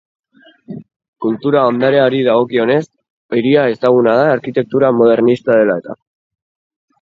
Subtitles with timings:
[1.25, 2.79] Kultura ondareari dagokionez,
[3.41, 5.99] hiria ezaguna da arkitektura modernista dela-eta.